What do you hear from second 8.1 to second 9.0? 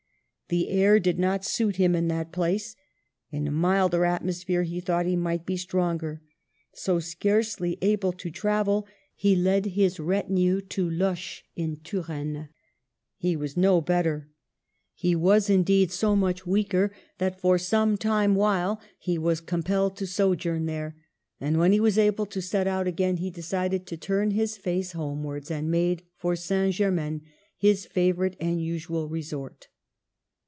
to travel,